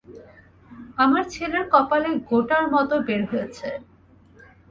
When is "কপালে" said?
1.73-2.09